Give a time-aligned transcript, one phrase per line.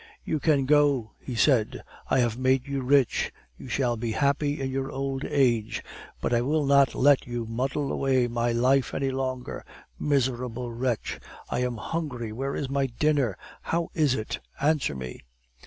[0.25, 1.83] "You can go," he said.
[2.09, 5.83] "I have made you rich; you shall be happy in your old age;
[6.21, 9.63] but I will not let you muddle away my life any longer.
[9.99, 11.19] Miserable wretch!
[11.51, 13.37] I am hungry where is my dinner?
[13.61, 14.39] How is it?
[14.59, 15.21] Answer me!"